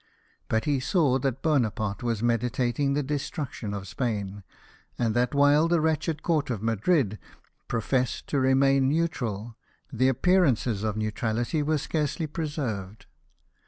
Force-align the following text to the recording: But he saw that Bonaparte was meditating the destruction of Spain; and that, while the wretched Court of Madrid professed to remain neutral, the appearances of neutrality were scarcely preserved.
But 0.49 0.65
he 0.65 0.79
saw 0.79 1.19
that 1.19 1.43
Bonaparte 1.43 2.01
was 2.01 2.23
meditating 2.23 2.93
the 2.95 3.03
destruction 3.03 3.71
of 3.71 3.87
Spain; 3.87 4.41
and 4.97 5.13
that, 5.15 5.35
while 5.35 5.67
the 5.67 5.79
wretched 5.79 6.23
Court 6.23 6.49
of 6.49 6.63
Madrid 6.63 7.19
professed 7.67 8.25
to 8.29 8.39
remain 8.39 8.89
neutral, 8.89 9.57
the 9.93 10.07
appearances 10.07 10.83
of 10.83 10.97
neutrality 10.97 11.61
were 11.61 11.77
scarcely 11.77 12.25
preserved. 12.25 13.05